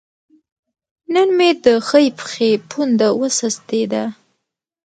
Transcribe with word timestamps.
نن 1.13 1.29
مې 1.37 1.49
د 1.63 1.65
ښۍ 1.87 2.07
پښې 2.17 2.49
پونده 2.69 3.09
وسستې 3.21 3.81
ده 3.91 4.03